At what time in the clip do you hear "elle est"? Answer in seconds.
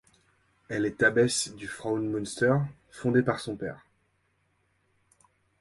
0.67-1.03